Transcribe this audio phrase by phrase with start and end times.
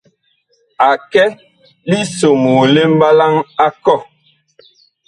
[0.87, 1.23] A kɛ
[1.89, 3.33] lisomoo li mɓalaŋ
[3.65, 4.01] a kɔh.